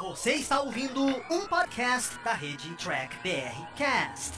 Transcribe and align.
Você 0.00 0.32
está 0.32 0.60
ouvindo 0.60 1.02
um 1.30 1.46
podcast 1.46 2.18
da 2.24 2.32
rede 2.32 2.74
Track 2.74 3.16
BR 3.22 3.64
Cast, 3.76 4.32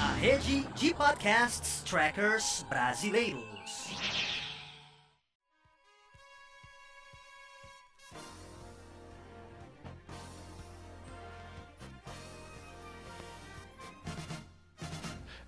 a 0.00 0.12
rede 0.14 0.62
de 0.74 0.94
podcasts 0.94 1.82
trackers 1.82 2.64
brasileiros. 2.68 3.42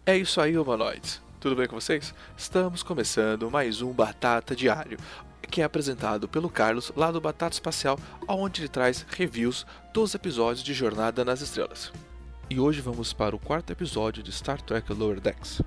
É 0.04 0.16
isso 0.16 0.40
aí, 0.40 0.58
humanoides. 0.58 1.22
Tudo 1.38 1.54
bem 1.54 1.68
com 1.68 1.80
vocês? 1.80 2.12
Estamos 2.36 2.82
começando 2.82 3.50
mais 3.50 3.82
um 3.82 3.92
Batata 3.92 4.54
Diário, 4.54 4.98
que 5.52 5.60
é 5.60 5.64
apresentado 5.64 6.26
pelo 6.26 6.48
Carlos 6.48 6.90
lá 6.96 7.12
do 7.12 7.20
Batata 7.20 7.54
Espacial, 7.54 7.98
onde 8.26 8.62
ele 8.62 8.68
traz 8.68 9.04
reviews 9.10 9.66
dos 9.92 10.14
episódios 10.14 10.64
de 10.64 10.72
Jornada 10.72 11.26
nas 11.26 11.42
Estrelas. 11.42 11.92
E 12.48 12.58
hoje 12.58 12.80
vamos 12.80 13.12
para 13.12 13.36
o 13.36 13.38
quarto 13.38 13.70
episódio 13.70 14.22
de 14.22 14.32
Star 14.32 14.62
Trek 14.62 14.90
Lower 14.94 15.20
Decks. 15.20 15.60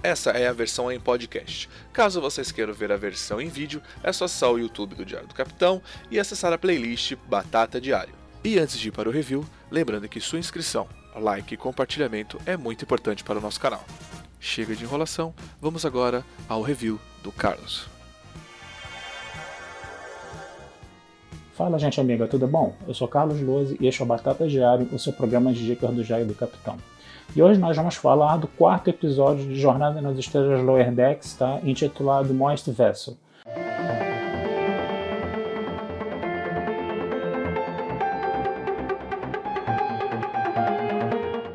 Essa 0.00 0.30
é 0.30 0.46
a 0.46 0.52
versão 0.52 0.92
em 0.92 1.00
podcast. 1.00 1.68
Caso 1.92 2.20
vocês 2.20 2.52
queiram 2.52 2.72
ver 2.72 2.92
a 2.92 2.96
versão 2.96 3.40
em 3.40 3.48
vídeo, 3.48 3.82
é 4.00 4.12
só 4.12 4.26
acessar 4.26 4.52
o 4.52 4.58
YouTube 4.60 4.94
do 4.94 5.04
Diário 5.04 5.26
do 5.26 5.34
Capitão 5.34 5.82
e 6.08 6.18
acessar 6.18 6.52
a 6.52 6.58
playlist 6.58 7.16
Batata 7.28 7.80
Diário. 7.80 8.14
E 8.44 8.60
antes 8.60 8.78
de 8.78 8.88
ir 8.88 8.92
para 8.92 9.08
o 9.08 9.12
review, 9.12 9.44
lembrando 9.72 10.08
que 10.08 10.20
sua 10.20 10.38
inscrição, 10.38 10.88
like 11.16 11.52
e 11.52 11.56
compartilhamento 11.56 12.40
é 12.46 12.56
muito 12.56 12.84
importante 12.84 13.24
para 13.24 13.38
o 13.38 13.42
nosso 13.42 13.60
canal. 13.60 13.84
Chega 14.38 14.76
de 14.76 14.84
enrolação, 14.84 15.34
vamos 15.60 15.84
agora 15.84 16.24
ao 16.48 16.62
review 16.62 16.98
do 17.24 17.32
Carlos. 17.32 17.99
Fala, 21.60 21.78
gente 21.78 22.00
amiga, 22.00 22.26
tudo 22.26 22.46
bom? 22.48 22.72
Eu 22.88 22.94
sou 22.94 23.06
Carlos 23.06 23.38
Lose 23.38 23.76
e 23.78 23.86
este 23.86 24.00
é 24.00 24.04
o 24.06 24.08
Batata 24.08 24.48
Diário, 24.48 24.88
o 24.94 24.98
seu 24.98 25.12
programa 25.12 25.52
de 25.52 25.62
dicas 25.62 25.90
do 25.90 26.02
Jair 26.02 26.24
do 26.24 26.34
Capitão. 26.34 26.78
E 27.36 27.42
hoje 27.42 27.60
nós 27.60 27.76
vamos 27.76 27.96
falar 27.96 28.38
do 28.38 28.48
quarto 28.48 28.88
episódio 28.88 29.44
de 29.44 29.60
Jornada 29.60 30.00
nas 30.00 30.16
Estrelas 30.16 30.62
Lower 30.64 30.90
Decks, 30.90 31.34
tá? 31.34 31.60
intitulado 31.62 32.32
Moist 32.32 32.70
Vessel. 32.70 33.14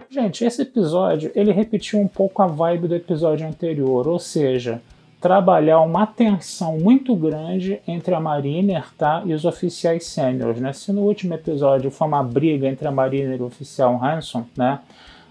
Gente, 0.08 0.46
esse 0.46 0.62
episódio 0.62 1.32
ele 1.34 1.52
repetiu 1.52 2.00
um 2.00 2.08
pouco 2.08 2.44
a 2.44 2.46
vibe 2.46 2.90
do 2.90 2.96
episódio 2.96 3.48
anterior, 3.48 4.08
ou 4.08 4.20
seja, 4.20 4.84
trabalhar 5.26 5.80
uma 5.80 6.06
tensão 6.06 6.78
muito 6.78 7.16
grande 7.16 7.80
entre 7.88 8.14
a 8.14 8.20
Mariner 8.20 8.86
tá, 8.96 9.24
e 9.26 9.34
os 9.34 9.44
oficiais 9.44 10.06
sêniores. 10.06 10.62
Né? 10.62 10.72
Se 10.72 10.94
no 10.94 11.02
último 11.02 11.34
episódio 11.34 11.90
foi 11.90 12.08
uma 12.08 12.22
briga 12.22 12.68
entre 12.68 12.88
a 12.88 12.92
Mariner 12.92 13.40
e 13.40 13.42
o 13.42 13.48
oficial 13.48 14.00
Hanson, 14.00 14.46
né? 14.56 14.78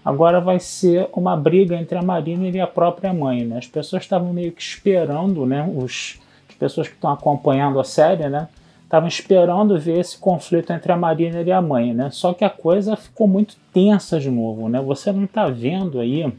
agora 0.03 0.41
vai 0.41 0.59
ser 0.59 1.07
uma 1.13 1.37
briga 1.37 1.77
entre 1.77 1.97
a 1.97 2.01
Mariner 2.01 2.53
e 2.53 2.59
a 2.59 2.67
própria 2.67 3.13
mãe. 3.13 3.45
Né? 3.45 3.57
As 3.57 3.67
pessoas 3.67 4.03
estavam 4.03 4.33
meio 4.33 4.51
que 4.51 4.61
esperando, 4.61 5.45
né? 5.45 5.65
Os, 5.73 6.19
as 6.49 6.55
pessoas 6.55 6.89
que 6.89 6.95
estão 6.95 7.13
acompanhando 7.13 7.79
a 7.79 7.85
série, 7.85 8.27
né? 8.27 8.49
estavam 8.83 9.07
esperando 9.07 9.79
ver 9.79 9.97
esse 9.97 10.17
conflito 10.17 10.73
entre 10.73 10.91
a 10.91 10.97
Mariner 10.97 11.47
e 11.47 11.53
a 11.53 11.61
mãe, 11.61 11.93
né? 11.93 12.09
Só 12.11 12.33
que 12.33 12.43
a 12.43 12.49
coisa 12.49 12.97
ficou 12.97 13.29
muito 13.29 13.55
tensa 13.71 14.19
de 14.19 14.29
novo, 14.29 14.67
né? 14.67 14.81
Você 14.81 15.13
não 15.13 15.23
está 15.23 15.47
vendo 15.47 16.01
aí 16.01 16.29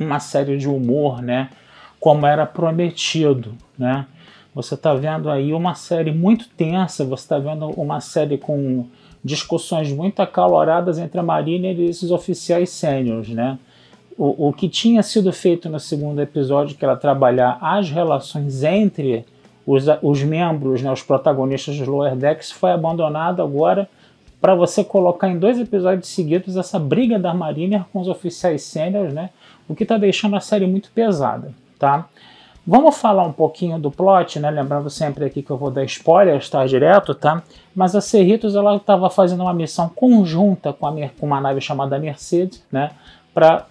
uma 0.00 0.20
série 0.20 0.56
de 0.56 0.66
humor, 0.66 1.20
né? 1.20 1.50
Como 1.98 2.26
era 2.26 2.46
prometido, 2.46 3.54
né? 3.78 4.06
Você 4.54 4.74
está 4.74 4.94
vendo 4.94 5.28
aí 5.28 5.52
uma 5.52 5.74
série 5.74 6.10
muito 6.10 6.48
tensa, 6.48 7.04
você 7.04 7.24
está 7.24 7.38
vendo 7.38 7.66
uma 7.70 8.00
série 8.00 8.38
com 8.38 8.86
discussões 9.22 9.92
muito 9.92 10.20
acaloradas 10.22 10.98
entre 10.98 11.20
a 11.20 11.22
Mariner 11.22 11.78
e 11.78 11.90
esses 11.90 12.10
oficiais 12.10 12.70
sêniores, 12.70 13.28
né? 13.28 13.58
O, 14.16 14.48
o 14.48 14.52
que 14.52 14.66
tinha 14.66 15.02
sido 15.02 15.30
feito 15.30 15.68
no 15.68 15.78
segundo 15.78 16.22
episódio, 16.22 16.74
que 16.74 16.84
era 16.84 16.96
trabalhar 16.96 17.58
as 17.60 17.90
relações 17.90 18.62
entre 18.62 19.26
os, 19.66 19.84
os 20.00 20.22
membros, 20.22 20.80
né, 20.80 20.90
os 20.90 21.02
protagonistas 21.02 21.76
dos 21.76 21.86
Lower 21.86 22.16
Decks, 22.16 22.50
foi 22.50 22.70
abandonado 22.70 23.42
agora 23.42 23.86
para 24.40 24.54
você 24.54 24.84
colocar 24.84 25.28
em 25.28 25.38
dois 25.38 25.58
episódios 25.58 26.08
seguidos 26.08 26.56
essa 26.56 26.78
briga 26.78 27.18
da 27.18 27.34
Mariner 27.34 27.84
com 27.92 28.00
os 28.00 28.08
oficiais 28.08 28.62
sêniores, 28.62 29.12
né, 29.12 29.30
o 29.68 29.74
que 29.74 29.82
está 29.82 29.98
deixando 29.98 30.36
a 30.36 30.40
série 30.40 30.66
muito 30.66 30.90
pesada. 30.94 31.52
Tá? 31.78 32.08
Vamos 32.66 32.96
falar 32.96 33.24
um 33.24 33.32
pouquinho 33.32 33.78
do 33.78 33.92
plot, 33.92 34.40
né? 34.40 34.50
Lembrando 34.50 34.90
sempre 34.90 35.24
aqui 35.24 35.40
que 35.40 35.50
eu 35.50 35.56
vou 35.56 35.70
dar 35.70 35.84
spoilers, 35.84 36.50
tá? 36.50 36.66
Direto, 36.66 37.14
tá? 37.14 37.42
Mas 37.74 37.94
a 37.94 38.00
Cerritos 38.00 38.56
ela 38.56 38.74
estava 38.74 39.08
fazendo 39.08 39.42
uma 39.42 39.54
missão 39.54 39.88
conjunta 39.88 40.72
com, 40.72 40.86
a, 40.86 40.92
com 41.10 41.26
uma 41.26 41.40
nave 41.40 41.60
chamada 41.60 41.96
Mercedes, 41.98 42.64
né? 42.72 42.90
Para 43.32 43.66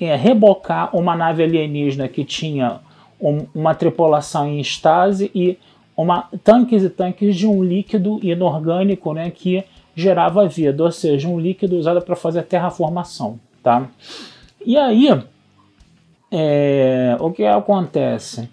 é, 0.00 0.16
rebocar 0.16 0.96
uma 0.96 1.14
nave 1.14 1.42
alienígena 1.42 2.08
que 2.08 2.24
tinha 2.24 2.80
um, 3.20 3.46
uma 3.54 3.74
tripulação 3.74 4.48
em 4.48 4.60
estase 4.60 5.30
e 5.34 5.58
uma, 5.96 6.28
tanques 6.42 6.82
e 6.82 6.90
tanques 6.90 7.36
de 7.36 7.46
um 7.46 7.62
líquido 7.62 8.18
inorgânico 8.22 9.12
né, 9.12 9.30
que 9.30 9.62
gerava 9.94 10.48
vida, 10.48 10.82
ou 10.82 10.90
seja, 10.90 11.28
um 11.28 11.38
líquido 11.38 11.76
usado 11.76 12.00
para 12.00 12.16
fazer 12.16 12.42
terraformação. 12.44 13.38
Tá? 13.62 13.88
E 14.64 14.76
aí, 14.76 15.08
é, 16.32 17.14
o 17.20 17.30
que 17.30 17.44
acontece? 17.44 18.48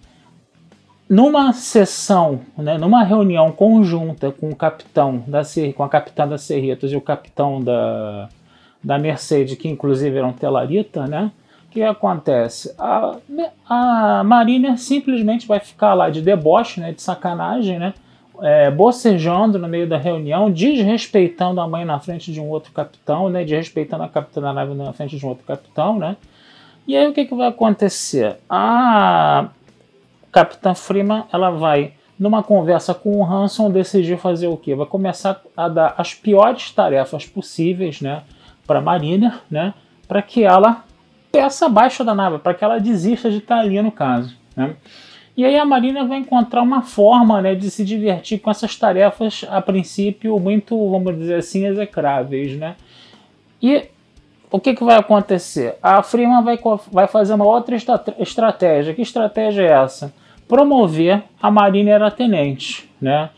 Numa 1.10 1.54
sessão, 1.54 2.42
né, 2.58 2.78
numa 2.78 3.04
reunião 3.04 3.52
conjunta 3.52 4.32
com 4.32 4.50
o 4.50 4.56
capitão 4.56 5.24
da 5.26 5.42
com 5.76 5.84
a 5.84 5.90
capitã 5.90 6.28
da 6.28 6.38
Cerritos 6.38 6.92
e 6.92 6.96
o 6.96 7.02
capitão 7.02 7.64
da, 7.64 8.30
da 8.84 9.00
Mercedes, 9.00 9.58
que 9.58 9.68
inclusive 9.68 10.18
era 10.18 10.28
um 10.28 10.34
telarita, 10.34 11.08
né? 11.08 11.32
O 11.66 11.72
que 11.72 11.82
acontece? 11.82 12.76
A, 12.78 13.16
a 13.68 14.24
Mariner 14.24 14.78
simplesmente 14.78 15.48
vai 15.48 15.60
ficar 15.60 15.94
lá 15.94 16.10
de 16.10 16.22
deboche, 16.22 16.82
né, 16.82 16.92
de 16.92 17.02
sacanagem, 17.02 17.80
né, 17.80 17.94
é, 18.42 18.70
bocejando 18.70 19.58
no 19.58 19.68
meio 19.68 19.88
da 19.88 19.98
reunião, 19.98 20.52
desrespeitando 20.52 21.62
a 21.62 21.68
mãe 21.68 21.86
na 21.86 22.00
frente 22.00 22.32
de 22.32 22.42
um 22.42 22.50
outro 22.50 22.72
capitão, 22.72 23.30
né, 23.30 23.44
desrespeitando 23.44 24.04
a 24.04 24.10
capitã 24.10 24.42
da 24.42 24.54
nave 24.54 24.74
na 24.74 24.94
frente 24.94 25.18
de 25.18 25.26
um 25.26 25.30
outro 25.30 25.46
capitão, 25.46 25.98
né. 25.98 26.18
E 26.90 26.98
aí 26.98 27.08
o 27.08 27.14
que, 27.14 27.24
que 27.24 27.36
vai 27.36 27.48
acontecer? 27.48 28.38
A 28.50 29.50
capitã 30.32 30.74
Freeman 30.74 31.24
ela 31.32 31.52
vai 31.52 31.94
numa 32.18 32.42
conversa 32.42 32.96
com 32.96 33.18
o 33.18 33.24
Hanson 33.24 33.70
decidir 33.70 34.18
fazer 34.18 34.48
o 34.48 34.58
quê? 34.58 34.74
Vai 34.74 34.88
começar 34.88 35.40
a 35.56 35.70
dar 35.70 35.94
as 36.00 36.16
piores 36.16 36.72
tarefas 36.72 37.28
possíveis, 37.28 38.02
né, 38.02 38.24
para 38.66 38.82
Mariner, 38.82 39.40
né, 39.52 39.76
para 40.08 40.24
que 40.24 40.44
ela 40.44 40.84
peça 41.32 41.68
abaixo 41.68 42.04
da 42.04 42.16
nave, 42.16 42.40
para 42.40 42.56
que 42.56 42.64
ela 42.64 42.80
desista 42.80 43.30
de 43.30 43.38
estar 43.38 43.60
ali 43.60 43.80
no 43.84 43.92
caso. 43.92 44.36
Né? 44.56 44.76
E 45.38 45.46
aí 45.46 45.60
a 45.60 45.66
Marina 45.66 46.04
vai 46.06 46.18
encontrar 46.18 46.64
uma 46.64 46.82
forma 46.82 47.40
né, 47.40 47.54
de 47.54 47.70
se 47.70 47.86
divertir 47.86 48.40
com 48.40 48.50
essas 48.50 48.76
tarefas, 48.76 49.46
a 49.48 49.62
princípio, 49.62 50.40
muito, 50.40 50.76
vamos 50.90 51.16
dizer 51.20 51.36
assim, 51.36 51.68
execráveis. 51.68 52.58
Né? 52.58 52.76
E 53.62 53.90
o 54.52 54.60
que, 54.60 54.74
que 54.74 54.84
vai 54.84 54.98
acontecer? 54.98 55.76
A 55.82 56.02
Freeman 56.02 56.44
vai, 56.44 56.60
vai 56.92 57.08
fazer 57.08 57.34
uma 57.34 57.46
outra 57.46 57.76
estratégia. 58.18 58.94
Que 58.94 59.02
estratégia 59.02 59.64
é 59.64 59.72
essa? 59.72 60.14
Promover 60.48 61.24
a 61.42 61.52
Marina 61.52 62.10
Tenente. 62.10 62.90
Né? 63.00 63.30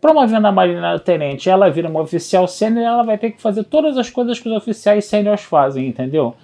Promovendo 0.00 0.46
a 0.46 0.52
Marina 0.52 0.98
Tenente, 0.98 1.48
ela 1.48 1.70
vira 1.70 1.88
uma 1.88 2.00
oficial 2.00 2.46
sênior 2.46 2.82
e 2.82 2.86
ela 2.86 3.02
vai 3.02 3.16
ter 3.16 3.30
que 3.30 3.40
fazer 3.40 3.64
todas 3.64 3.96
as 3.96 4.10
coisas 4.10 4.38
que 4.38 4.48
os 4.48 4.56
oficiais 4.56 5.06
sêniores 5.06 5.42
fazem, 5.42 5.86
entendeu? 5.86 6.34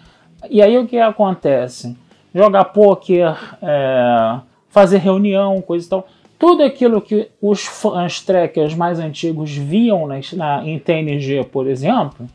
E 0.48 0.62
aí 0.62 0.76
o 0.78 0.86
que 0.86 0.98
acontece? 0.98 1.96
Jogar 2.34 2.66
poker, 2.66 3.34
é, 3.62 4.40
fazer 4.68 4.98
reunião, 4.98 5.60
coisa 5.60 5.86
e 5.86 5.88
tal. 5.88 6.06
Tudo 6.38 6.62
aquilo 6.62 7.00
que 7.00 7.30
os 7.40 7.64
fãs 7.64 8.20
trackers 8.20 8.74
mais 8.74 8.98
antigos 8.98 9.56
viam 9.56 10.06
na, 10.06 10.16
na, 10.34 10.66
em 10.66 10.78
TNG, 10.78 11.44
por 11.44 11.66
exemplo, 11.66 12.26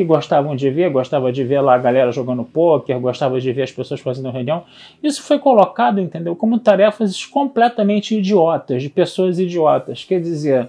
que 0.00 0.04
gostavam 0.04 0.56
de 0.56 0.70
ver, 0.70 0.88
gostava 0.88 1.30
de 1.30 1.44
ver 1.44 1.60
lá 1.60 1.74
a 1.74 1.78
galera 1.78 2.10
jogando 2.10 2.42
poker, 2.42 2.98
gostava 2.98 3.38
de 3.38 3.52
ver 3.52 3.64
as 3.64 3.70
pessoas 3.70 4.00
fazendo 4.00 4.30
reunião, 4.30 4.64
isso 5.02 5.22
foi 5.22 5.38
colocado, 5.38 6.00
entendeu, 6.00 6.34
como 6.34 6.58
tarefas 6.58 7.26
completamente 7.26 8.16
idiotas, 8.16 8.82
de 8.82 8.88
pessoas 8.88 9.38
idiotas. 9.38 10.02
Quer 10.02 10.22
dizer, 10.22 10.68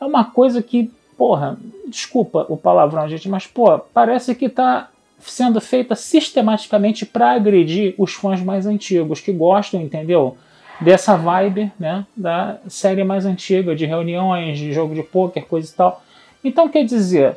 é 0.00 0.04
uma 0.04 0.24
coisa 0.24 0.62
que, 0.62 0.92
porra, 1.16 1.58
desculpa 1.88 2.46
o 2.48 2.56
palavrão, 2.56 3.08
gente, 3.08 3.28
mas, 3.28 3.48
pô, 3.48 3.80
parece 3.92 4.32
que 4.36 4.48
tá 4.48 4.88
sendo 5.18 5.60
feita 5.60 5.96
sistematicamente 5.96 7.04
para 7.04 7.32
agredir 7.32 7.96
os 7.98 8.12
fãs 8.12 8.40
mais 8.40 8.64
antigos, 8.64 9.20
que 9.20 9.32
gostam, 9.32 9.82
entendeu? 9.82 10.36
Dessa 10.80 11.16
vibe 11.16 11.72
né, 11.80 12.06
da 12.16 12.58
série 12.68 13.02
mais 13.02 13.26
antiga, 13.26 13.74
de 13.74 13.84
reuniões, 13.84 14.56
de 14.56 14.72
jogo 14.72 14.94
de 14.94 15.02
pôquer, 15.02 15.46
coisa 15.46 15.68
e 15.68 15.74
tal. 15.74 16.00
Então, 16.44 16.68
quer 16.68 16.84
dizer, 16.84 17.36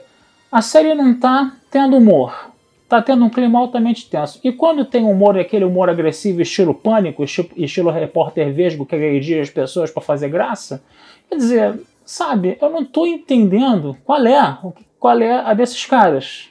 a 0.52 0.62
série 0.62 0.94
não 0.94 1.12
está 1.12 1.54
tendo 1.70 1.96
humor, 1.96 2.52
está 2.84 3.02
tendo 3.02 3.24
um 3.24 3.30
clima 3.30 3.58
altamente 3.58 4.10
tenso. 4.10 4.40
E 4.44 4.52
quando 4.52 4.84
tem 4.84 5.04
humor, 5.04 5.38
aquele 5.40 5.64
humor 5.64 5.90
agressivo, 5.90 6.42
estilo 6.42 6.74
pânico, 6.74 7.24
estilo, 7.24 7.50
estilo 7.56 7.90
repórter 7.90 8.54
vesgo 8.54 8.86
que 8.86 8.96
agredia 8.96 9.42
as 9.42 9.50
pessoas 9.50 9.90
para 9.90 10.02
fazer 10.02 10.28
graça, 10.28 10.84
quer 11.30 11.38
dizer, 11.38 11.80
sabe, 12.04 12.58
eu 12.62 12.70
não 12.70 12.82
estou 12.82 13.08
entendendo 13.08 13.98
qual 14.04 14.26
é, 14.26 14.58
qual 15.00 15.20
é 15.20 15.40
a 15.40 15.54
desses 15.54 15.86
caras 15.86 16.50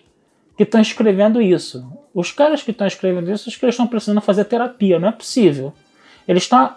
que 0.56 0.62
estão 0.62 0.81
escrevendo 0.81 1.41
isso. 1.43 1.87
Os 2.14 2.32
caras 2.32 2.62
que 2.62 2.70
estão 2.70 2.87
escrevendo 2.87 3.31
isso, 3.31 3.49
os 3.49 3.56
que 3.56 3.67
estão 3.67 3.87
precisando 3.87 4.20
fazer 4.20 4.44
terapia, 4.47 4.99
não 4.99 5.08
é 5.08 5.12
possível. 5.12 5.73
Eles 6.26 6.44
estão 6.44 6.75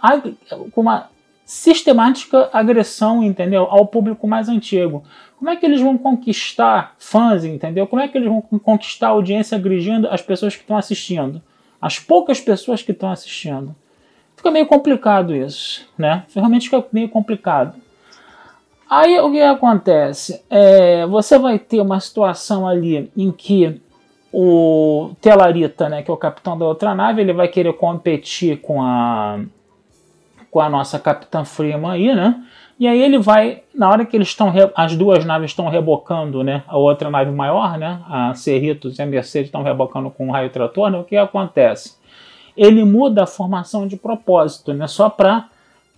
com 0.72 0.82
uma 0.82 1.10
sistemática 1.46 2.50
agressão, 2.54 3.24
entendeu, 3.24 3.68
ao 3.70 3.86
público 3.86 4.28
mais 4.28 4.50
antigo. 4.50 5.04
Como 5.38 5.50
é 5.50 5.56
que 5.56 5.66
eles 5.66 5.82
vão 5.82 5.98
conquistar 5.98 6.96
fãs, 6.98 7.44
entendeu? 7.44 7.86
Como 7.86 8.02
é 8.02 8.08
que 8.08 8.18
eles 8.18 8.30
vão 8.30 8.42
conquistar 8.42 9.08
a 9.08 9.12
audiência 9.12 9.58
agredindo 9.58 10.08
as 10.10 10.22
pessoas 10.22 10.56
que 10.56 10.62
estão 10.62 10.78
assistindo? 10.78 11.42
As 11.82 12.00
poucas 12.00 12.40
pessoas 12.40 12.82
que 12.82 12.92
estão 12.92 13.12
assistindo. 13.12 13.76
Fica 14.36 14.50
meio 14.50 14.66
complicado 14.66 15.36
isso, 15.36 15.88
né? 15.98 16.24
Realmente 16.34 16.70
fica 16.70 16.86
meio 16.92 17.10
complicado. 17.10 17.76
Aí 18.90 19.20
o 19.20 19.32
que 19.32 19.42
acontece? 19.42 20.44
É, 20.50 21.06
você 21.08 21.38
vai 21.38 21.58
ter 21.58 21.82
uma 21.82 22.00
situação 22.00 22.68
ali 22.68 23.12
em 23.18 23.32
que 23.32 23.82
o 24.32 25.12
Telarita, 25.22 25.90
né, 25.90 26.02
que 26.02 26.10
é 26.10 26.14
o 26.14 26.18
capitão 26.18 26.58
da 26.58 26.66
outra 26.66 26.96
nave, 26.96 27.22
ele 27.22 27.34
vai 27.34 27.48
querer 27.48 27.74
competir 27.74 28.62
com 28.62 28.82
a 28.82 29.40
com 30.54 30.62
a 30.62 30.70
nossa 30.70 31.00
capitã 31.00 31.44
Freeman 31.44 31.92
aí, 31.92 32.14
né? 32.14 32.40
E 32.80 32.88
aí 32.88 33.02
ele 33.02 33.18
vai, 33.18 33.64
na 33.74 33.90
hora 33.90 34.06
que 34.06 34.16
eles 34.16 34.28
estão, 34.28 34.54
as 34.76 34.96
duas 34.96 35.26
naves 35.26 35.50
estão 35.50 35.68
rebocando, 35.68 36.44
né? 36.44 36.62
A 36.68 36.78
outra 36.78 37.10
nave 37.10 37.32
maior, 37.32 37.76
né? 37.76 38.00
A 38.08 38.36
Cerritos 38.36 39.00
e 39.00 39.02
a 39.02 39.06
Mercedes 39.06 39.48
estão 39.48 39.64
rebocando 39.64 40.12
com 40.12 40.28
o 40.28 40.32
raio 40.32 40.52
trator, 40.52 40.92
né? 40.92 41.00
O 41.00 41.04
que 41.04 41.18
acontece? 41.18 41.98
Ele 42.56 42.86
muda 42.86 43.24
a 43.24 43.28
formação 43.28 43.88
de 43.88 43.98
propósito, 43.98 44.76
né? 44.76 44.86
Só 44.86 45.10
para, 45.10 45.48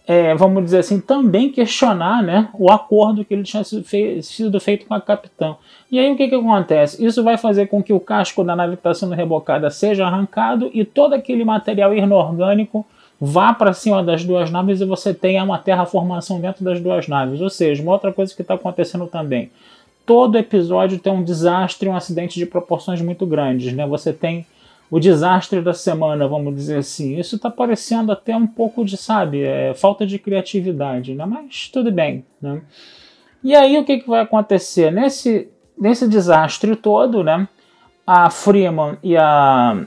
é, 0.07 0.33
vamos 0.35 0.63
dizer 0.63 0.77
assim, 0.77 1.01
também 1.01 1.51
questionar, 1.51 2.23
né? 2.23 2.47
O 2.53 2.71
acordo 2.71 3.25
que 3.25 3.33
ele 3.33 3.43
tinha 3.43 3.63
sido 3.63 4.59
feito 4.61 4.85
com 4.85 4.93
a 4.93 5.01
capitã. 5.01 5.57
E 5.91 5.99
aí 5.99 6.09
o 6.09 6.15
que, 6.15 6.29
que 6.29 6.35
acontece? 6.35 7.05
Isso 7.05 7.21
vai 7.25 7.37
fazer 7.37 7.67
com 7.67 7.83
que 7.83 7.91
o 7.91 7.99
casco 7.99 8.41
da 8.41 8.55
nave 8.55 8.77
que 8.77 8.79
está 8.79 8.93
sendo 8.93 9.15
rebocada 9.15 9.69
seja 9.69 10.05
arrancado 10.05 10.71
e 10.73 10.85
todo 10.85 11.13
aquele 11.13 11.43
material 11.43 11.93
inorgânico 11.93 12.85
vá 13.19 13.53
para 13.53 13.73
cima 13.73 14.03
das 14.03 14.23
duas 14.23 14.51
naves 14.51 14.81
e 14.81 14.85
você 14.85 15.13
tenha 15.13 15.43
uma 15.43 15.57
terraformação 15.57 16.39
dentro 16.39 16.63
das 16.63 16.79
duas 16.79 17.07
naves. 17.07 17.41
Ou 17.41 17.49
seja, 17.49 17.81
uma 17.81 17.93
outra 17.93 18.11
coisa 18.11 18.33
que 18.35 18.41
está 18.41 18.55
acontecendo 18.55 19.07
também. 19.07 19.49
Todo 20.05 20.37
episódio 20.37 20.99
tem 20.99 21.11
um 21.11 21.23
desastre, 21.23 21.89
um 21.89 21.95
acidente 21.95 22.37
de 22.37 22.45
proporções 22.45 23.01
muito 23.01 23.25
grandes. 23.25 23.73
Né? 23.73 23.87
Você 23.87 24.13
tem 24.13 24.45
o 24.91 24.99
desastre 24.99 25.61
da 25.61 25.73
semana, 25.73 26.27
vamos 26.27 26.53
dizer 26.53 26.77
assim. 26.77 27.17
Isso 27.17 27.37
está 27.37 27.49
parecendo 27.49 28.11
até 28.11 28.35
um 28.35 28.45
pouco 28.45 28.85
de, 28.85 28.97
sabe, 28.97 29.41
é, 29.43 29.73
falta 29.73 30.05
de 30.05 30.19
criatividade, 30.19 31.15
né? 31.15 31.25
mas 31.25 31.69
tudo 31.69 31.91
bem. 31.91 32.23
Né? 32.41 32.61
E 33.43 33.55
aí 33.55 33.77
o 33.77 33.85
que, 33.85 33.99
que 33.99 34.07
vai 34.07 34.21
acontecer? 34.21 34.91
Nesse, 34.91 35.49
nesse 35.77 36.07
desastre 36.07 36.75
todo, 36.75 37.23
né, 37.23 37.47
a 38.05 38.29
Freeman 38.29 38.97
e 39.03 39.15
a 39.15 39.85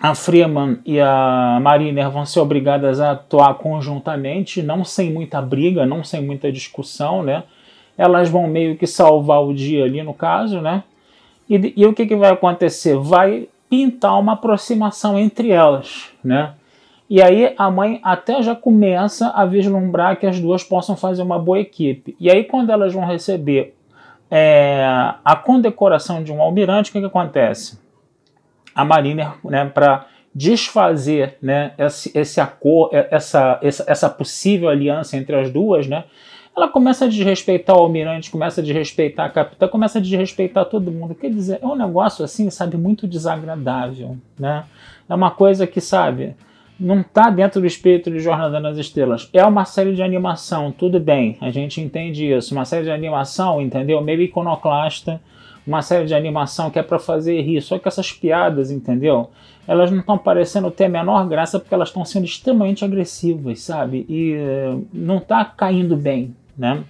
a 0.00 0.14
Freeman 0.14 0.78
e 0.86 1.00
a 1.00 1.58
Mariner 1.60 2.08
vão 2.10 2.24
ser 2.24 2.38
obrigadas 2.40 3.00
a 3.00 3.12
atuar 3.12 3.54
conjuntamente, 3.54 4.62
não 4.62 4.84
sem 4.84 5.12
muita 5.12 5.42
briga, 5.42 5.84
não 5.84 6.04
sem 6.04 6.22
muita 6.22 6.52
discussão, 6.52 7.22
né? 7.22 7.42
Elas 7.96 8.28
vão 8.28 8.46
meio 8.46 8.76
que 8.76 8.86
salvar 8.86 9.42
o 9.42 9.52
dia 9.52 9.84
ali 9.84 10.00
no 10.02 10.14
caso, 10.14 10.60
né? 10.60 10.84
E, 11.50 11.74
e 11.76 11.84
o 11.84 11.92
que, 11.92 12.06
que 12.06 12.14
vai 12.14 12.30
acontecer? 12.30 12.96
Vai 12.96 13.48
pintar 13.68 14.18
uma 14.18 14.34
aproximação 14.34 15.18
entre 15.18 15.50
elas, 15.50 16.10
né? 16.22 16.52
E 17.10 17.20
aí 17.20 17.54
a 17.58 17.70
mãe 17.70 18.00
até 18.04 18.40
já 18.40 18.54
começa 18.54 19.30
a 19.30 19.44
vislumbrar 19.46 20.18
que 20.18 20.26
as 20.26 20.38
duas 20.38 20.62
possam 20.62 20.96
fazer 20.96 21.22
uma 21.22 21.38
boa 21.38 21.58
equipe. 21.58 22.14
E 22.20 22.30
aí 22.30 22.44
quando 22.44 22.70
elas 22.70 22.92
vão 22.92 23.04
receber 23.04 23.74
é, 24.30 24.84
a 25.24 25.34
condecoração 25.34 26.22
de 26.22 26.30
um 26.30 26.40
almirante, 26.40 26.90
o 26.90 26.92
que, 26.92 27.00
que 27.00 27.06
acontece? 27.06 27.87
A 28.78 28.84
Mariner 28.84 29.32
né, 29.44 29.64
para 29.64 30.06
desfazer 30.32 31.36
né, 31.42 31.72
esse, 31.76 32.16
esse 32.16 32.40
acor, 32.40 32.90
essa, 32.92 33.58
essa, 33.60 33.84
essa 33.88 34.08
possível 34.08 34.68
aliança 34.68 35.16
entre 35.16 35.34
as 35.34 35.50
duas, 35.50 35.88
né, 35.88 36.04
ela 36.56 36.68
começa 36.68 37.06
a 37.06 37.08
desrespeitar 37.08 37.76
o 37.76 37.80
almirante, 37.80 38.30
começa 38.30 38.60
a 38.60 38.64
desrespeitar 38.64 39.26
a 39.26 39.30
capitã, 39.30 39.66
começa 39.66 39.98
a 39.98 40.00
desrespeitar 40.00 40.64
todo 40.66 40.92
mundo. 40.92 41.14
Quer 41.14 41.30
dizer, 41.30 41.58
é 41.60 41.66
um 41.66 41.74
negócio 41.74 42.24
assim, 42.24 42.48
sabe, 42.50 42.76
muito 42.76 43.06
desagradável, 43.06 44.16
né? 44.38 44.64
É 45.08 45.14
uma 45.14 45.30
coisa 45.32 45.66
que, 45.66 45.80
sabe, 45.80 46.36
não 46.78 47.00
está 47.00 47.30
dentro 47.30 47.60
do 47.60 47.66
espírito 47.66 48.10
de 48.10 48.20
Jornada 48.20 48.60
nas 48.60 48.78
Estrelas. 48.78 49.28
É 49.32 49.44
uma 49.44 49.64
série 49.64 49.94
de 49.94 50.02
animação, 50.02 50.70
tudo 50.70 51.00
bem, 51.00 51.36
a 51.40 51.50
gente 51.50 51.80
entende 51.80 52.32
isso. 52.32 52.54
Uma 52.54 52.64
série 52.64 52.84
de 52.84 52.90
animação, 52.90 53.60
entendeu? 53.60 54.00
Meio 54.00 54.22
iconoclasta, 54.22 55.20
uma 55.68 55.82
série 55.82 56.06
de 56.06 56.14
animação 56.14 56.70
que 56.70 56.78
é 56.78 56.82
para 56.82 56.98
fazer 56.98 57.40
rir, 57.42 57.60
só 57.60 57.78
que 57.78 57.86
essas 57.86 58.10
piadas, 58.10 58.70
entendeu? 58.70 59.30
Elas 59.66 59.90
não 59.90 60.00
estão 60.00 60.16
parecendo 60.16 60.70
ter 60.70 60.86
a 60.86 60.88
menor 60.88 61.28
graça 61.28 61.60
porque 61.60 61.74
elas 61.74 61.88
estão 61.88 62.04
sendo 62.04 62.24
extremamente 62.24 62.84
agressivas, 62.84 63.60
sabe? 63.60 64.06
E 64.08 64.34
uh, 64.34 64.86
não 64.92 65.18
está 65.18 65.44
caindo 65.44 65.94
bem, 65.94 66.34
né? 66.56 66.82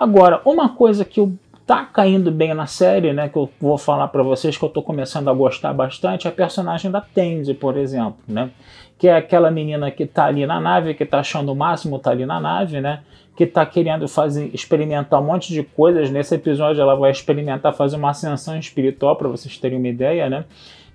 Agora, 0.00 0.40
uma 0.44 0.70
coisa 0.70 1.04
que 1.04 1.20
eu 1.20 1.34
tá 1.66 1.84
caindo 1.84 2.32
bem 2.32 2.54
na 2.54 2.66
série, 2.66 3.12
né, 3.12 3.28
que 3.28 3.36
eu 3.36 3.50
vou 3.60 3.76
falar 3.76 4.08
para 4.08 4.22
vocês 4.22 4.56
que 4.56 4.64
eu 4.64 4.70
tô 4.70 4.82
começando 4.82 5.28
a 5.28 5.34
gostar 5.34 5.74
bastante, 5.74 6.26
é 6.26 6.30
a 6.30 6.32
personagem 6.32 6.90
da 6.90 7.02
Tandy, 7.02 7.52
por 7.52 7.76
exemplo, 7.76 8.16
né? 8.26 8.50
Que 8.96 9.06
é 9.06 9.16
aquela 9.16 9.50
menina 9.50 9.90
que 9.90 10.06
tá 10.06 10.24
ali 10.24 10.46
na 10.46 10.58
nave, 10.58 10.94
que 10.94 11.04
tá 11.04 11.18
achando 11.20 11.52
o 11.52 11.54
máximo 11.54 11.98
tá 11.98 12.10
ali 12.10 12.24
na 12.24 12.40
nave, 12.40 12.80
né? 12.80 13.02
Que 13.38 13.44
está 13.44 13.64
querendo 13.64 14.08
fazer 14.08 14.50
experimentar 14.52 15.22
um 15.22 15.26
monte 15.26 15.52
de 15.52 15.62
coisas. 15.62 16.10
Nesse 16.10 16.34
episódio, 16.34 16.82
ela 16.82 16.96
vai 16.96 17.12
experimentar 17.12 17.72
fazer 17.72 17.94
uma 17.94 18.10
ascensão 18.10 18.58
espiritual, 18.58 19.14
para 19.14 19.28
vocês 19.28 19.56
terem 19.56 19.78
uma 19.78 19.86
ideia, 19.86 20.28
né? 20.28 20.44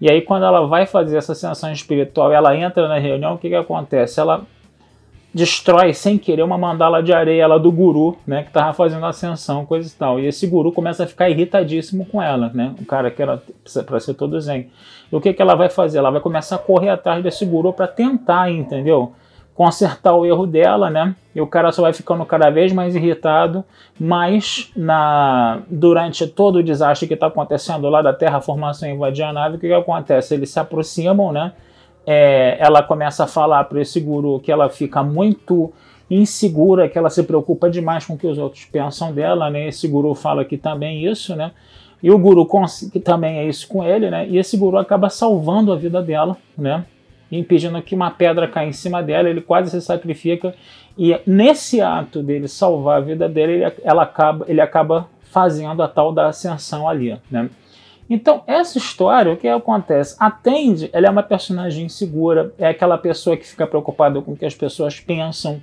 E 0.01 0.11
aí, 0.11 0.21
quando 0.21 0.43
ela 0.43 0.67
vai 0.67 0.85
fazer 0.85 1.15
essa 1.15 1.31
ascensão 1.31 1.71
espiritual, 1.71 2.33
ela 2.33 2.53
entra 2.53 2.85
na 2.89 2.97
reunião, 2.97 3.35
o 3.35 3.37
que, 3.37 3.47
que 3.47 3.55
acontece? 3.55 4.19
Ela 4.19 4.41
destrói 5.33 5.93
sem 5.93 6.17
querer 6.17 6.43
uma 6.43 6.57
mandala 6.57 7.01
de 7.01 7.13
areia 7.13 7.47
lá 7.47 7.57
do 7.57 7.71
guru, 7.71 8.17
né, 8.27 8.43
que 8.43 8.49
estava 8.49 8.73
fazendo 8.73 9.05
ascensão, 9.05 9.65
coisa 9.65 9.87
e 9.87 9.97
tal. 9.97 10.19
E 10.19 10.27
esse 10.27 10.45
guru 10.45 10.69
começa 10.73 11.05
a 11.05 11.07
ficar 11.07 11.29
irritadíssimo 11.29 12.05
com 12.05 12.21
ela, 12.21 12.51
né? 12.53 12.75
O 12.77 12.85
cara 12.85 13.09
que 13.09 13.21
era 13.21 13.41
para 13.85 13.99
ser 14.01 14.15
todo 14.15 14.37
zen. 14.41 14.69
E 15.09 15.15
o 15.15 15.21
que 15.21 15.31
que 15.31 15.41
ela 15.41 15.55
vai 15.55 15.69
fazer? 15.69 15.99
Ela 15.99 16.11
vai 16.11 16.19
começar 16.19 16.57
a 16.57 16.59
correr 16.59 16.89
atrás 16.89 17.23
desse 17.23 17.45
guru 17.45 17.71
para 17.71 17.87
tentar, 17.87 18.51
entendeu? 18.51 19.13
Consertar 19.55 20.15
o 20.15 20.25
erro 20.25 20.47
dela, 20.47 20.89
né? 20.89 21.15
E 21.35 21.41
o 21.41 21.47
cara 21.47 21.71
só 21.71 21.81
vai 21.83 21.93
ficando 21.93 22.25
cada 22.25 22.49
vez 22.49 22.71
mais 22.73 22.95
irritado, 22.95 23.63
mas 23.99 24.71
na 24.75 25.61
durante 25.69 26.27
todo 26.27 26.57
o 26.57 26.63
desastre 26.63 27.07
que 27.07 27.13
está 27.13 27.27
acontecendo 27.27 27.87
lá 27.89 28.01
da 28.01 28.13
terraformação 28.13 28.89
invadir 28.89 29.23
a 29.23 29.33
nave, 29.33 29.57
o 29.57 29.59
que, 29.59 29.67
que 29.67 29.73
acontece? 29.73 30.33
Eles 30.33 30.49
se 30.49 30.59
aproximam, 30.59 31.31
né? 31.31 31.53
É, 32.05 32.57
ela 32.59 32.83
começa 32.83 33.23
a 33.23 33.27
falar 33.27 33.63
para 33.65 33.79
esse 33.81 33.99
guru 33.99 34.39
que 34.39 34.51
ela 34.51 34.69
fica 34.69 35.01
muito 35.03 35.71
insegura, 36.09 36.89
que 36.89 36.97
ela 36.97 37.09
se 37.09 37.23
preocupa 37.23 37.69
demais 37.69 38.05
com 38.05 38.13
o 38.13 38.17
que 38.17 38.27
os 38.27 38.37
outros 38.37 38.65
pensam 38.65 39.13
dela, 39.13 39.49
né? 39.49 39.67
Esse 39.67 39.87
guru 39.87 40.13
fala 40.13 40.41
aqui 40.41 40.57
também 40.57 41.05
isso, 41.05 41.35
né? 41.35 41.51
E 42.01 42.11
o 42.11 42.19
guru 42.19 42.45
que 42.91 42.99
também 42.99 43.37
é 43.37 43.45
isso 43.45 43.67
com 43.67 43.83
ele, 43.83 44.09
né? 44.09 44.27
E 44.27 44.37
esse 44.37 44.57
guru 44.57 44.77
acaba 44.77 45.09
salvando 45.09 45.71
a 45.71 45.75
vida 45.75 46.01
dela, 46.01 46.35
né? 46.57 46.83
Impedindo 47.37 47.81
que 47.81 47.95
uma 47.95 48.11
pedra 48.11 48.47
caia 48.47 48.67
em 48.67 48.73
cima 48.73 49.01
dela, 49.01 49.29
ele 49.29 49.41
quase 49.41 49.71
se 49.71 49.81
sacrifica 49.81 50.53
e 50.97 51.19
nesse 51.25 51.81
ato 51.81 52.21
dele 52.21 52.47
salvar 52.47 52.97
a 52.97 53.01
vida 53.01 53.27
dele, 53.27 53.63
ele, 53.63 53.73
ela 53.83 54.03
acaba, 54.03 54.45
ele 54.47 54.61
acaba 54.61 55.07
fazendo 55.23 55.81
a 55.81 55.87
tal 55.87 56.11
da 56.11 56.27
ascensão 56.27 56.87
ali, 56.87 57.17
né? 57.29 57.49
Então, 58.09 58.43
essa 58.45 58.77
história, 58.77 59.31
o 59.31 59.37
que 59.37 59.47
acontece? 59.47 60.15
A 60.19 60.29
Tandy, 60.29 60.89
ela 60.93 61.07
é 61.07 61.09
uma 61.09 61.23
personagem 61.23 61.85
insegura, 61.85 62.53
é 62.59 62.67
aquela 62.67 62.97
pessoa 62.97 63.35
que 63.37 63.47
fica 63.47 63.65
preocupada 63.65 64.21
com 64.21 64.33
o 64.33 64.37
que 64.37 64.45
as 64.45 64.53
pessoas 64.53 64.99
pensam, 64.99 65.61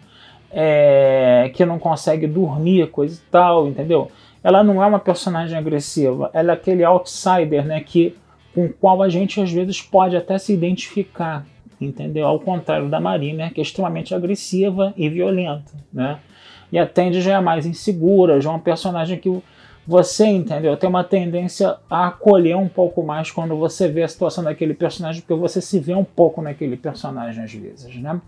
é, 0.51 1.51
que 1.55 1.65
não 1.65 1.79
consegue 1.79 2.27
dormir, 2.27 2.91
coisa 2.91 3.21
e 3.21 3.31
tal, 3.31 3.69
entendeu? 3.69 4.11
Ela 4.43 4.65
não 4.65 4.83
é 4.83 4.87
uma 4.87 4.99
personagem 4.99 5.57
agressiva, 5.57 6.31
ela 6.33 6.53
é 6.53 6.55
aquele 6.55 6.83
outsider, 6.83 7.65
né, 7.65 7.81
que, 7.81 8.17
com 8.55 8.65
o 8.65 8.73
qual 8.73 9.03
a 9.03 9.09
gente 9.09 9.41
às 9.41 9.53
vezes 9.53 9.81
pode 9.83 10.17
até 10.17 10.39
se 10.39 10.53
identificar, 10.53 11.47
entendeu? 11.81 12.27
Ao 12.27 12.39
contrário 12.39 12.89
da 12.89 13.01
Marina, 13.01 13.51
que 13.51 13.61
é 13.61 13.63
extremamente 13.63 14.15
agressiva 14.15 14.93
e 14.97 15.09
violenta, 15.09 15.73
né? 15.93 16.19
E 16.73 16.79
a 16.79 16.87
Tandy 16.87 17.21
já 17.21 17.39
é 17.39 17.41
mais 17.41 17.67
insegura, 17.67 18.41
já 18.41 18.51
é 18.51 18.53
um 18.53 18.61
personagem 18.61 19.19
que 19.19 19.43
você, 19.87 20.27
entendeu? 20.27 20.77
Tem 20.77 20.89
uma 20.89 21.03
tendência 21.03 21.77
a 21.89 22.09
acolher 22.09 22.57
um 22.57 22.69
pouco 22.69 23.03
mais 23.03 23.31
quando 23.31 23.57
você 23.57 23.89
vê 23.89 24.03
a 24.03 24.09
situação 24.09 24.45
daquele 24.45 24.75
personagem, 24.75 25.21
porque 25.21 25.35
você 25.35 25.61
se 25.61 25.81
vê 25.81 25.95
um 25.95 26.05
pouco 26.05 26.41
naquele 26.41 26.77
personagem 26.77 27.43
às 27.43 27.53
vezes, 27.53 27.97
né? 27.97 28.21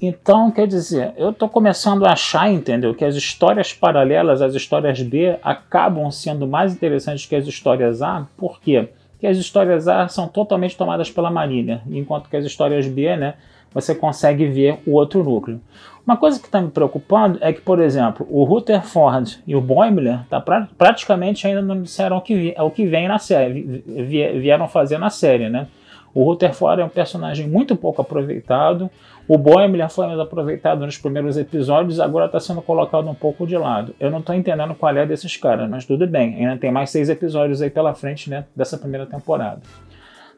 Então, 0.00 0.50
quer 0.52 0.68
dizer, 0.68 1.12
eu 1.16 1.30
estou 1.30 1.48
começando 1.48 2.06
a 2.06 2.12
achar, 2.12 2.48
entendeu, 2.50 2.94
que 2.94 3.04
as 3.04 3.16
histórias 3.16 3.72
paralelas, 3.72 4.40
as 4.40 4.54
histórias 4.54 5.02
B, 5.02 5.36
acabam 5.42 6.08
sendo 6.10 6.46
mais 6.46 6.72
interessantes 6.72 7.26
que 7.26 7.34
as 7.34 7.46
histórias 7.48 8.00
A, 8.00 8.26
por 8.36 8.60
quê? 8.60 8.88
Que 9.20 9.26
as 9.26 9.36
histórias 9.36 9.88
A 9.88 10.08
são 10.08 10.28
totalmente 10.28 10.76
tomadas 10.76 11.10
pela 11.10 11.30
Marília, 11.30 11.82
enquanto 11.90 12.28
que 12.28 12.36
as 12.36 12.44
histórias 12.44 12.86
B, 12.86 13.16
né, 13.16 13.34
você 13.72 13.94
consegue 13.94 14.46
ver 14.46 14.78
o 14.86 14.92
outro 14.92 15.22
núcleo. 15.22 15.60
Uma 16.06 16.16
coisa 16.16 16.40
que 16.40 16.46
está 16.46 16.60
me 16.60 16.70
preocupando 16.70 17.38
é 17.42 17.52
que, 17.52 17.60
por 17.60 17.80
exemplo, 17.80 18.26
o 18.30 18.42
Rutherford 18.44 19.40
e 19.46 19.54
o 19.54 19.60
Boimler 19.60 20.20
tá 20.30 20.40
pra, 20.40 20.66
praticamente 20.78 21.46
ainda 21.46 21.60
não 21.60 21.82
disseram 21.82 22.16
o 22.16 22.20
que, 22.22 22.34
vi, 22.34 22.54
o 22.58 22.70
que 22.70 22.86
vem 22.86 23.06
na 23.06 23.18
série, 23.18 23.84
vieram 23.86 24.66
fazer 24.66 24.96
na 24.96 25.10
série, 25.10 25.50
né? 25.50 25.66
O 26.14 26.24
Rutherford 26.24 26.80
é 26.80 26.84
um 26.84 26.88
personagem 26.88 27.46
muito 27.46 27.76
pouco 27.76 28.02
aproveitado. 28.02 28.90
O 29.26 29.36
Boimler 29.36 29.90
foi 29.90 30.06
mais 30.06 30.18
aproveitado 30.18 30.84
nos 30.84 30.96
primeiros 30.96 31.36
episódios, 31.36 32.00
agora 32.00 32.26
está 32.26 32.40
sendo 32.40 32.62
colocado 32.62 33.08
um 33.08 33.14
pouco 33.14 33.46
de 33.46 33.56
lado. 33.56 33.94
Eu 34.00 34.10
não 34.10 34.20
estou 34.20 34.34
entendendo 34.34 34.74
qual 34.74 34.96
é 34.96 35.06
desses 35.06 35.36
caras, 35.36 35.68
mas 35.68 35.84
tudo 35.84 36.06
bem. 36.06 36.34
Ainda 36.36 36.56
tem 36.56 36.72
mais 36.72 36.90
seis 36.90 37.08
episódios 37.08 37.60
aí 37.60 37.70
pela 37.70 37.94
frente 37.94 38.30
né, 38.30 38.46
dessa 38.56 38.78
primeira 38.78 39.06
temporada. 39.06 39.60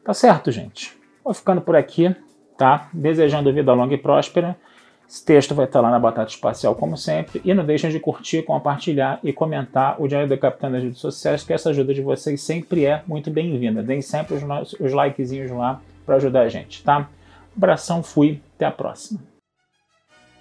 Tá 0.03 0.13
certo, 0.13 0.51
gente? 0.51 0.93
Vou 1.23 1.33
ficando 1.33 1.61
por 1.61 1.75
aqui, 1.75 2.13
tá? 2.57 2.89
Desejando 2.93 3.53
vida 3.53 3.73
longa 3.73 3.93
e 3.93 3.97
próspera. 3.97 4.57
Esse 5.11 5.25
texto 5.25 5.53
vai 5.53 5.65
estar 5.65 5.81
lá 5.81 5.91
na 5.91 5.99
Batata 5.99 6.31
Espacial, 6.31 6.73
como 6.73 6.95
sempre. 6.95 7.41
E 7.43 7.53
não 7.53 7.65
deixem 7.65 7.89
de 7.89 7.99
curtir, 7.99 8.43
compartilhar 8.43 9.19
e 9.21 9.33
comentar 9.33 10.01
o 10.01 10.07
Diário 10.07 10.29
da 10.29 10.37
Capitã 10.37 10.69
nas 10.69 10.81
redes 10.81 10.99
sociais, 10.99 11.43
que 11.43 11.51
essa 11.51 11.69
ajuda 11.69 11.93
de 11.93 12.01
vocês 12.01 12.41
sempre 12.41 12.85
é 12.85 13.03
muito 13.05 13.29
bem-vinda. 13.29 13.83
Deem 13.83 14.01
sempre 14.01 14.35
os, 14.35 14.73
os 14.79 14.93
likezinhos 14.93 15.51
lá 15.51 15.81
para 16.05 16.15
ajudar 16.15 16.43
a 16.43 16.49
gente, 16.49 16.81
tá? 16.81 17.09
Abração, 17.53 18.01
fui, 18.01 18.39
até 18.55 18.63
a 18.63 18.71
próxima. 18.71 19.19